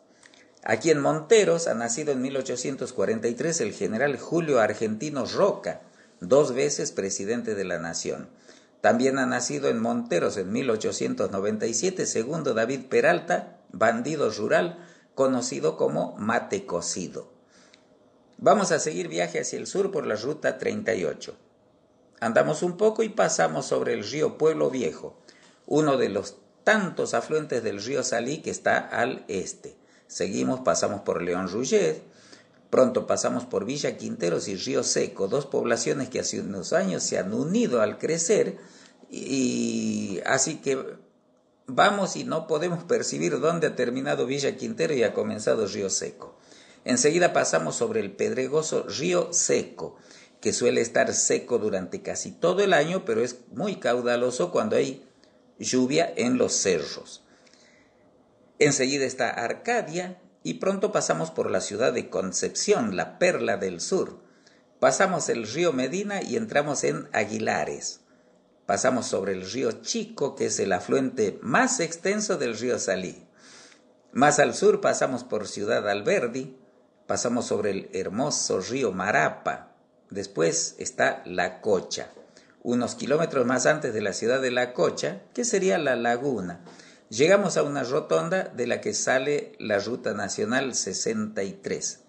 [0.64, 5.82] Aquí en Monteros ha nacido en 1843 el general Julio Argentino Roca,
[6.22, 8.30] dos veces presidente de la nación.
[8.80, 14.80] También ha nacido en Monteros en 1897 segundo David Peralta, bandido rural
[15.14, 17.34] conocido como mate cocido.
[18.38, 21.36] Vamos a seguir viaje hacia el sur por la ruta 38.
[22.22, 25.18] Andamos un poco y pasamos sobre el río Pueblo Viejo,
[25.66, 29.76] uno de los tantos afluentes del río Salí que está al este.
[30.08, 32.04] Seguimos, pasamos por León Rouget,
[32.70, 37.18] pronto pasamos por Villa Quinteros y Río Seco, dos poblaciones que hace unos años se
[37.18, 38.58] han unido al crecer
[39.10, 40.98] y así que
[41.68, 46.38] vamos y no podemos percibir dónde ha terminado Villa Quintero y ha comenzado Río Seco.
[46.86, 49.96] Enseguida pasamos sobre el pedregoso Río Seco,
[50.42, 55.08] que suele estar seco durante casi todo el año, pero es muy caudaloso cuando hay
[55.60, 57.24] lluvia en los cerros.
[58.60, 64.20] Enseguida está Arcadia y pronto pasamos por la ciudad de Concepción, la perla del sur.
[64.80, 68.02] Pasamos el río Medina y entramos en Aguilares.
[68.66, 73.26] Pasamos sobre el río Chico, que es el afluente más extenso del río Salí.
[74.12, 76.56] Más al sur pasamos por Ciudad Alberdi,
[77.08, 79.76] pasamos sobre el hermoso río Marapa.
[80.10, 82.10] Después está La Cocha,
[82.64, 86.62] unos kilómetros más antes de la ciudad de La Cocha, que sería la laguna.
[87.10, 92.00] Llegamos a una rotonda de la que sale la Ruta Nacional 63.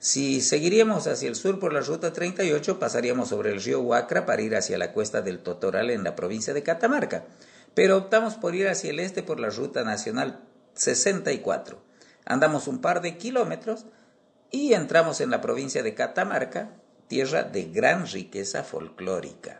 [0.00, 4.40] Si seguiríamos hacia el sur por la ruta 38, pasaríamos sobre el río Huacra para
[4.40, 7.26] ir hacia la cuesta del Totoral en la provincia de Catamarca,
[7.74, 10.40] pero optamos por ir hacia el este por la ruta nacional
[10.72, 11.82] 64.
[12.24, 13.84] Andamos un par de kilómetros
[14.50, 16.70] y entramos en la provincia de Catamarca,
[17.06, 19.59] tierra de gran riqueza folclórica.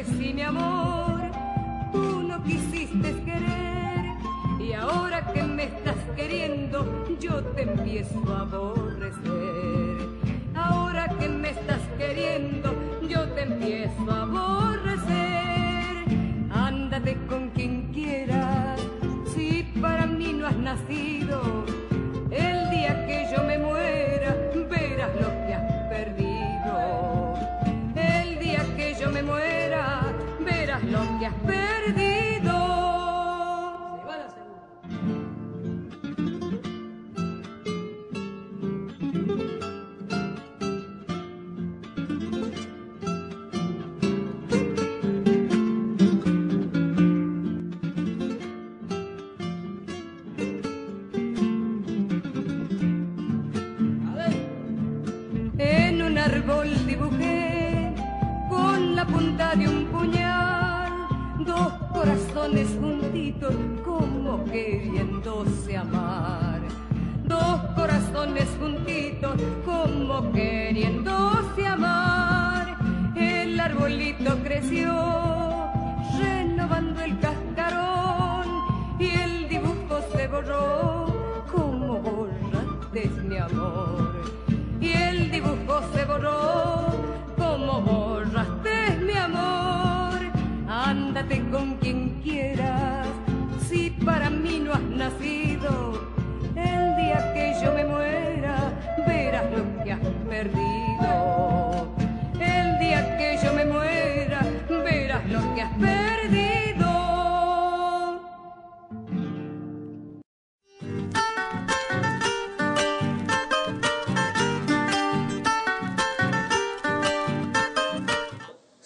[0.00, 1.20] Ofrecí mi amor,
[1.90, 4.14] tú no quisiste querer.
[4.60, 8.77] Y ahora que me estás queriendo, yo te empiezo a aborrecer.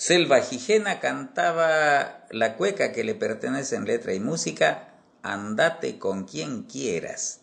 [0.04, 4.88] Selva Gijena cantaba la cueca que le pertenece en letra y música,
[5.22, 7.42] Andate con quien quieras.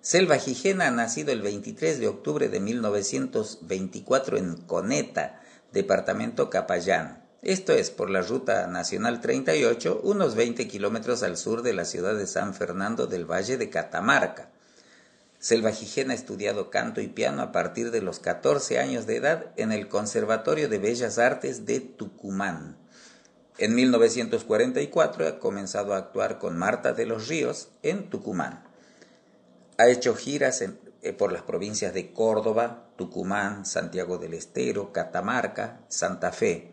[0.00, 5.42] Selva Gijena, nacido el 23 de octubre de 1924 en Coneta,
[5.72, 7.22] departamento Capayán.
[7.42, 12.14] Esto es por la ruta nacional 38, unos 20 kilómetros al sur de la ciudad
[12.14, 14.48] de San Fernando del Valle de Catamarca.
[15.40, 19.46] Selva Gijena ha estudiado canto y piano a partir de los 14 años de edad
[19.56, 22.76] en el Conservatorio de Bellas Artes de Tucumán.
[23.56, 28.64] En 1944 ha comenzado a actuar con Marta de los Ríos en Tucumán.
[29.78, 36.32] Ha hecho giras eh, por las provincias de Córdoba, Tucumán, Santiago del Estero, Catamarca, Santa
[36.32, 36.72] Fe.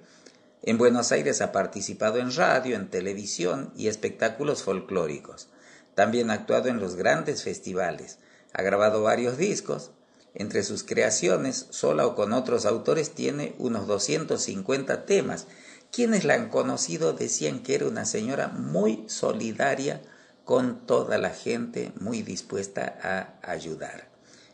[0.62, 5.48] En Buenos Aires ha participado en radio, en televisión y espectáculos folclóricos.
[5.96, 8.20] También ha actuado en los grandes festivales.
[8.58, 9.92] Ha grabado varios discos.
[10.34, 15.46] Entre sus creaciones, sola o con otros autores, tiene unos 250 temas.
[15.92, 20.02] Quienes la han conocido decían que era una señora muy solidaria
[20.44, 24.10] con toda la gente, muy dispuesta a ayudar.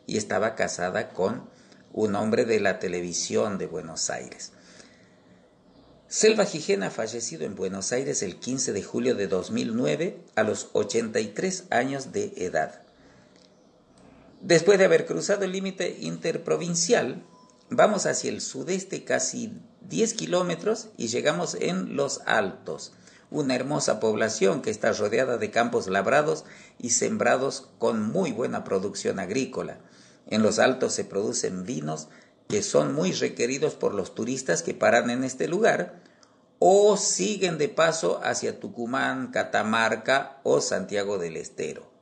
[0.05, 1.47] Y estaba casada con
[1.93, 4.51] un hombre de la televisión de Buenos Aires.
[6.09, 11.65] Selva Gijena fallecido en Buenos Aires el 15 de julio de 2009 a los 83
[11.69, 12.82] años de edad.
[14.43, 17.23] Después de haber cruzado el límite interprovincial,
[17.69, 19.53] vamos hacia el sudeste casi
[19.87, 22.91] 10 kilómetros y llegamos en Los Altos,
[23.31, 26.43] una hermosa población que está rodeada de campos labrados
[26.77, 29.77] y sembrados con muy buena producción agrícola.
[30.27, 32.09] En Los Altos se producen vinos
[32.49, 36.03] que son muy requeridos por los turistas que paran en este lugar
[36.59, 41.92] o siguen de paso hacia Tucumán, Catamarca o Santiago del Estero.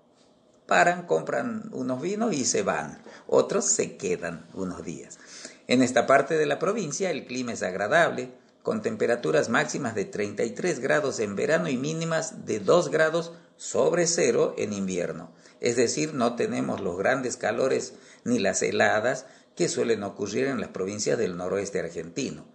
[0.72, 3.04] Paran, compran unos vinos y se van.
[3.28, 5.20] Otros se quedan unos días.
[5.68, 8.32] En esta parte de la provincia el clima es agradable,
[8.64, 14.56] con temperaturas máximas de 33 grados en verano y mínimas de 2 grados sobre cero
[14.58, 15.34] en invierno.
[15.60, 19.26] Es decir, no tenemos los grandes calores ni las heladas
[19.58, 22.46] que suelen ocurrir en las provincias del noroeste argentino.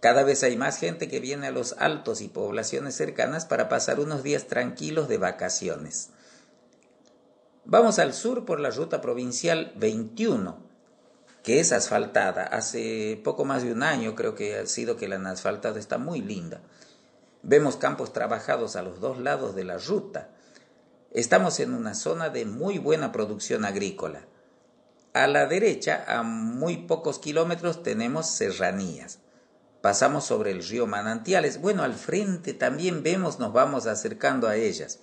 [0.00, 3.98] Cada vez hay más gente que viene a los altos y poblaciones cercanas para pasar
[3.98, 6.10] unos días tranquilos de vacaciones.
[7.64, 10.58] Vamos al sur por la ruta provincial 21,
[11.44, 12.42] que es asfaltada.
[12.42, 15.96] Hace poco más de un año creo que ha sido que la han asfaltado, está
[15.96, 16.60] muy linda.
[17.42, 20.30] Vemos campos trabajados a los dos lados de la ruta.
[21.12, 24.26] Estamos en una zona de muy buena producción agrícola.
[25.14, 29.20] A la derecha, a muy pocos kilómetros, tenemos serranías.
[29.82, 31.60] Pasamos sobre el río Manantiales.
[31.60, 35.00] Bueno, al frente también vemos, nos vamos acercando a ellas.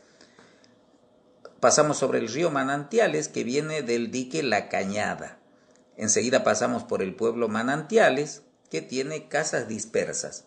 [1.59, 5.39] Pasamos sobre el río Manantiales que viene del dique La Cañada.
[5.97, 10.45] Enseguida pasamos por el pueblo Manantiales que tiene casas dispersas.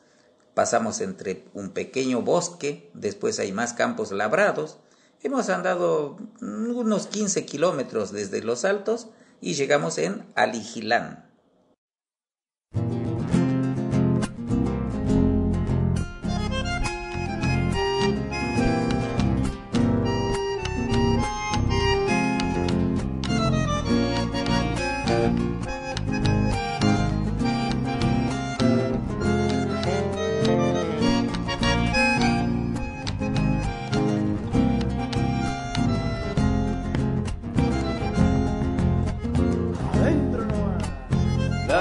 [0.55, 4.79] Pasamos entre un pequeño bosque, después hay más campos labrados.
[5.23, 9.09] Hemos andado unos 15 kilómetros desde los altos
[9.43, 11.32] y llegamos en Aligilán.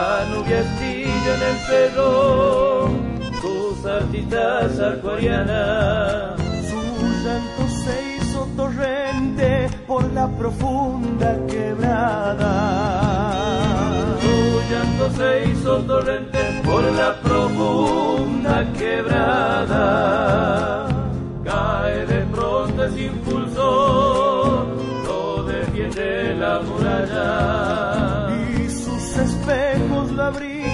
[0.02, 2.90] La nubiecilla en el cerro,
[3.40, 6.42] sus artistas acuarianas.
[6.68, 6.82] Su
[7.24, 12.48] llanto se hizo torrente por la profunda quebrada.
[14.22, 19.86] Su llanto se hizo torrente por la profunda quebrada.
[21.44, 24.66] Cae de pronto ese impulso,
[25.06, 28.11] lo defiende la muralla.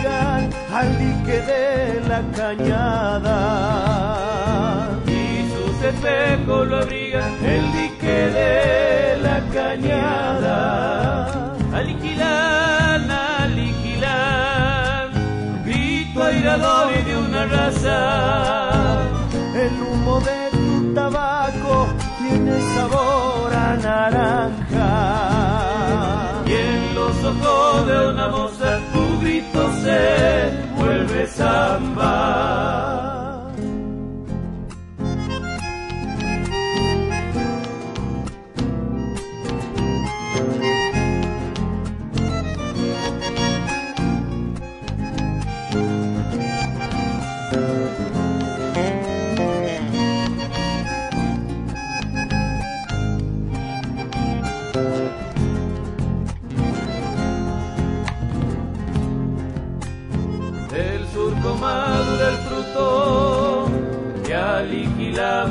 [0.08, 3.32] Al dique de la cañada.
[5.08, 11.55] Y sus espejos lo abrigan el dique de la cañada.
[11.74, 13.10] Aliquilán,
[13.41, 15.12] aliquilán,
[15.66, 19.01] grito airador y de una raza.
[19.55, 21.88] El humo de tu tabaco
[22.20, 24.91] tiene sabor a naranja.
[26.45, 28.57] Y en los ojos de una grito
[29.82, 33.07] se vuelve samba.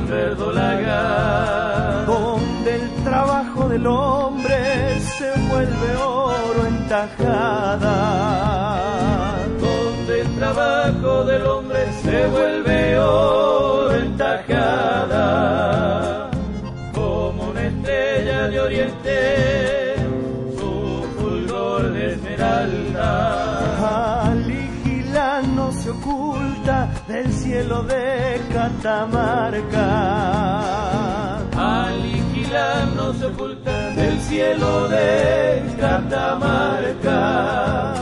[0.07, 2.05] Verdolaga.
[2.07, 7.93] Donde el trabajo del hombre se vuelve oro en tajada.
[9.61, 16.31] Donde el trabajo del hombre se vuelve oro en tajada.
[16.95, 19.56] Como una estrella de oriente,
[27.09, 29.87] del cielo de Catamarca.
[31.57, 37.93] Aliquilán no se oculta del cielo de Catamarca.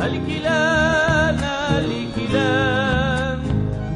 [0.00, 1.38] Aliquilán,
[1.70, 3.42] aliquilán,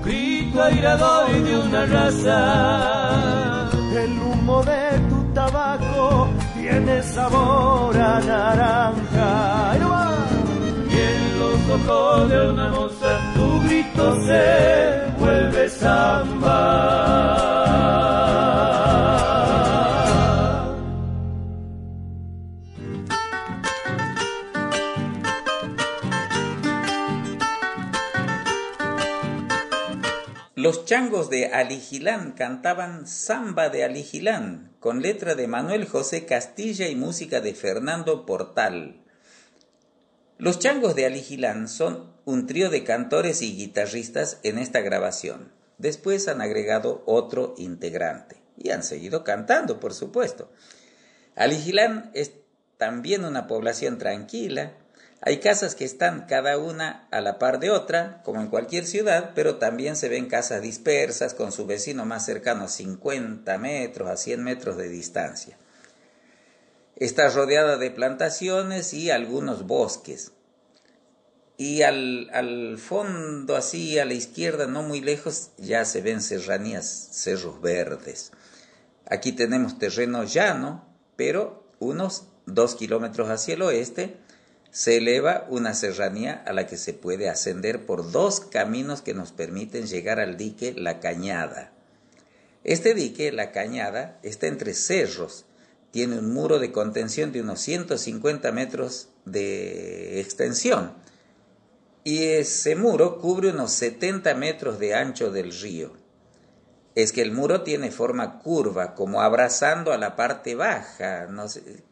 [0.04, 3.70] grito airador y de una raza.
[3.94, 9.74] El humo de tu tabaco tiene sabor a naranja.
[10.90, 13.07] Y en los ojos de una moza
[13.38, 14.44] tu grito se
[15.18, 16.58] vuelve samba.
[30.56, 36.96] Los changos de Aligilán cantaban Samba de Aligilán, con letra de Manuel José Castilla y
[36.96, 39.04] música de Fernando Portal.
[40.36, 45.50] Los changos de Aligilán son un trío de cantores y guitarristas en esta grabación.
[45.78, 50.52] Después han agregado otro integrante y han seguido cantando, por supuesto.
[51.36, 52.32] Aligilán es
[52.76, 54.74] también una población tranquila.
[55.22, 59.30] Hay casas que están cada una a la par de otra, como en cualquier ciudad,
[59.34, 64.18] pero también se ven casas dispersas con su vecino más cercano a 50 metros, a
[64.18, 65.56] 100 metros de distancia.
[66.94, 70.32] Está rodeada de plantaciones y algunos bosques.
[71.60, 77.08] Y al, al, fondo, así a la izquierda, no muy lejos, ya se ven serranías,
[77.10, 78.30] cerros verdes.
[79.06, 80.86] Aquí tenemos terreno llano,
[81.16, 84.18] pero unos dos kilómetros hacia el oeste
[84.70, 89.32] se eleva una serranía a la que se puede ascender por dos caminos que nos
[89.32, 91.72] permiten llegar al dique La Cañada.
[92.62, 95.44] Este dique, La Cañada, está entre cerros,
[95.90, 101.07] tiene un muro de contención de unos 150 metros de extensión
[102.08, 105.92] y ese muro cubre unos 70 metros de ancho del río.
[106.94, 111.26] Es que el muro tiene forma curva, como abrazando a la parte baja.
[111.26, 111.44] No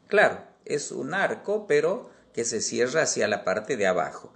[0.07, 4.33] claro, es un arco, pero que se cierra hacia la parte de abajo.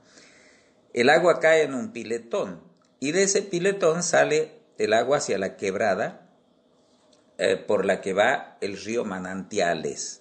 [0.92, 2.60] El agua cae en un piletón
[2.98, 6.28] y de ese piletón sale el agua hacia la quebrada
[7.38, 10.20] eh, por la que va el río Manantiales.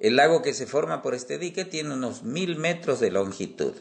[0.00, 3.72] El lago que se forma por este dique tiene unos mil metros de longitud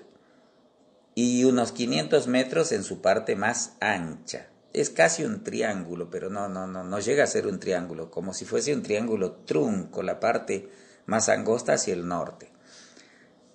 [1.16, 4.50] y unos 500 metros en su parte más ancha.
[4.74, 8.34] Es casi un triángulo, pero no, no, no, no llega a ser un triángulo, como
[8.34, 10.70] si fuese un triángulo trunco, la parte
[11.06, 12.52] más angosta hacia el norte.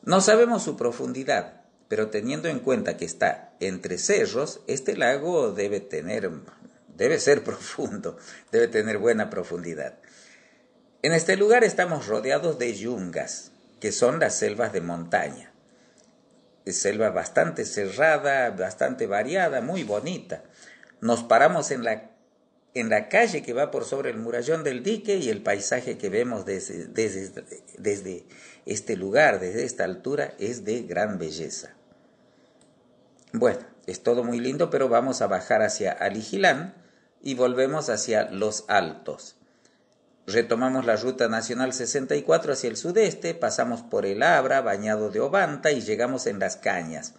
[0.03, 5.81] No sabemos su profundidad, pero teniendo en cuenta que está entre cerros, este lago debe
[5.81, 6.31] tener,
[6.97, 8.17] debe ser profundo,
[8.51, 9.99] debe tener buena profundidad.
[11.03, 15.50] En este lugar estamos rodeados de yungas, que son las selvas de montaña.
[16.67, 20.43] Selva bastante cerrada, bastante variada, muy bonita.
[21.01, 22.11] Nos paramos en la
[22.75, 26.09] en la calle que va por sobre el murallón del dique y el paisaje que
[26.09, 27.45] vemos desde, desde,
[27.79, 28.25] desde
[28.67, 31.75] este lugar, desde esta altura, es de gran belleza.
[33.33, 36.75] Bueno, es todo muy lindo, pero vamos a bajar hacia Aligilán
[37.23, 39.37] y volvemos hacia Los Altos.
[40.33, 45.73] Retomamos la ruta nacional 64 hacia el sudeste, pasamos por el Abra, bañado de Obanta
[45.73, 47.15] y llegamos en Las Cañas.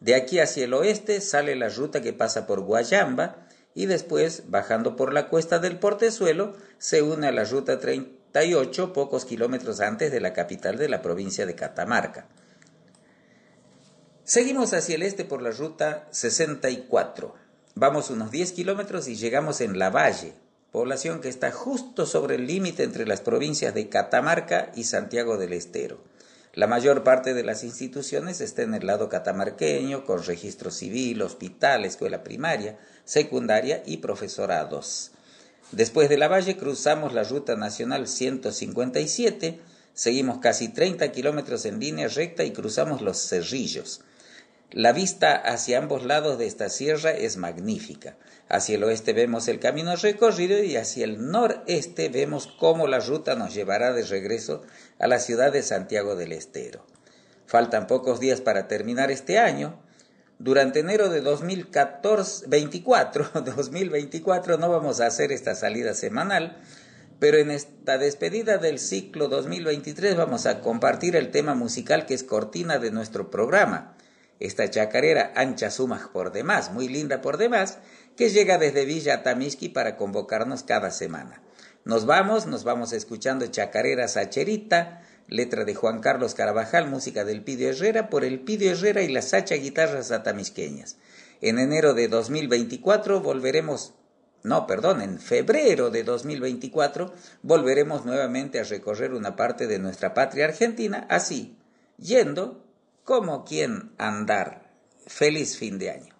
[0.00, 4.96] De aquí hacia el oeste sale la ruta que pasa por Guayamba y después, bajando
[4.96, 10.20] por la cuesta del Portezuelo, se une a la ruta 38 pocos kilómetros antes de
[10.20, 12.26] la capital de la provincia de Catamarca.
[14.24, 17.34] Seguimos hacia el este por la ruta 64.
[17.74, 20.34] Vamos unos 10 kilómetros y llegamos en Lavalle,
[20.72, 25.52] población que está justo sobre el límite entre las provincias de Catamarca y Santiago del
[25.52, 25.98] Estero.
[26.52, 31.84] La mayor parte de las instituciones está en el lado catamarqueño, con registro civil, hospital,
[31.84, 35.12] escuela primaria, secundaria y profesorados.
[35.70, 39.60] Después de Lavalle cruzamos la ruta nacional 157,
[39.94, 44.00] seguimos casi 30 kilómetros en línea recta y cruzamos los Cerrillos.
[44.72, 48.14] La vista hacia ambos lados de esta sierra es magnífica.
[48.48, 53.34] Hacia el oeste vemos el camino recorrido y hacia el noreste vemos cómo la ruta
[53.34, 54.62] nos llevará de regreso
[55.00, 56.86] a la ciudad de Santiago del Estero.
[57.46, 59.82] Faltan pocos días para terminar este año.
[60.38, 66.62] Durante enero de 2014, 24, 2024 no vamos a hacer esta salida semanal,
[67.18, 72.22] pero en esta despedida del ciclo 2023 vamos a compartir el tema musical que es
[72.22, 73.96] cortina de nuestro programa
[74.40, 77.78] esta chacarera ancha sumas por demás, muy linda por demás,
[78.16, 81.42] que llega desde Villa Tamisqui para convocarnos cada semana.
[81.84, 87.70] Nos vamos, nos vamos escuchando chacarera sacherita, letra de Juan Carlos Carabajal, música del Pidio
[87.70, 90.96] Herrera, por el Pidio Herrera y las Sacha Guitarras Atamisqueñas.
[91.42, 93.94] En enero de 2024 volveremos,
[94.42, 97.12] no, perdón, en febrero de 2024
[97.42, 101.56] volveremos nuevamente a recorrer una parte de nuestra patria argentina, así,
[101.98, 102.69] yendo
[103.10, 104.70] como quien andar.
[105.08, 106.14] Feliz fin de año.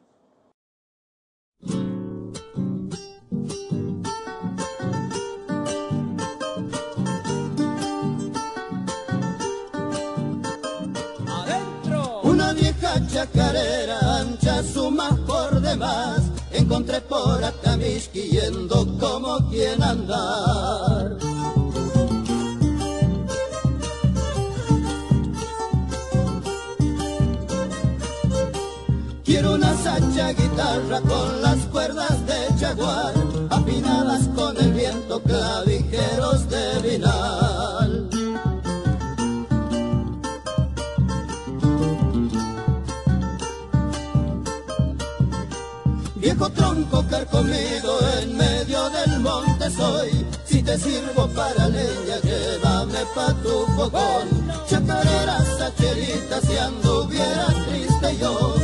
[12.24, 20.69] Una vieja chacarera ancha sumas por demás, encontré por Atamisqui yendo como quien andar.
[30.28, 33.14] Guitarra con las cuerdas de jaguar,
[33.50, 38.08] afinadas con el viento, clavijeros de vinal.
[46.16, 53.34] Viejo tronco carcomido en medio del monte soy, si te sirvo para leña, llévame pa'
[53.42, 54.28] tu fogón.
[54.68, 58.54] Chacareras, sacheritas, si anduviera triste yo,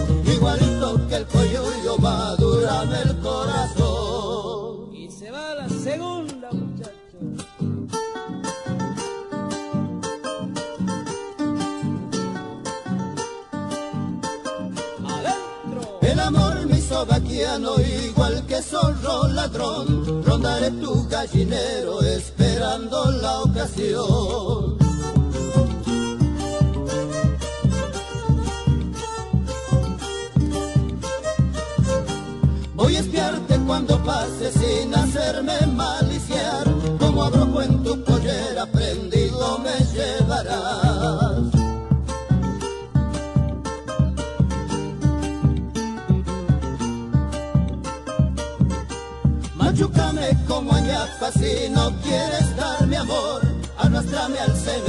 [0.47, 4.95] igualito que el coyuyo, madurame el corazón.
[4.95, 6.95] Y se va la segunda, muchachos.
[16.03, 24.86] El amor me hizo vaquiano igual que zorro ladrón, rondaré tu gallinero esperando la ocasión.
[32.97, 36.65] Espiarte cuando pases sin hacerme maliciar,
[36.99, 41.43] como abrojo en tu pollera prendido me llevarás.
[49.55, 53.43] Machucame como añapa si no quieres dar mi amor.
[53.79, 54.86] Arrastrame al cementerio,